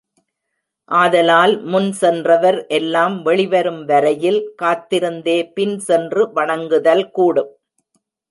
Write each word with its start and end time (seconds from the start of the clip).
ஆதலால் 0.91 1.53
முன் 1.63 1.91
சென்றவர் 1.91 2.57
எல்லாம் 2.67 3.17
வெளிவரும் 3.21 3.83
வரையில் 3.85 4.41
காந்திருந்தே 4.61 5.37
பின் 5.53 5.77
சென்று 5.79 6.23
வணங்குதல் 6.33 7.05
கூடும். 7.11 7.51